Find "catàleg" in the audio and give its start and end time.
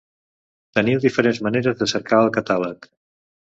2.41-2.91